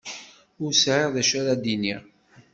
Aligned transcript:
Ur 0.63 0.71
sɛiɣ 0.75 1.09
d 1.13 1.17
acu 1.21 1.35
ara 1.39 1.53
d-iniɣ. 1.55 2.01